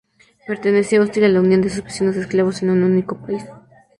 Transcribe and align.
Permanecía 0.47 0.99
hostil 0.99 1.25
a 1.25 1.27
la 1.27 1.41
unión 1.41 1.61
de 1.61 1.69
sus 1.69 1.83
vecinos 1.83 2.15
eslavos 2.15 2.63
en 2.63 2.71
un 2.71 2.81
único 2.81 3.21
país. 3.23 3.45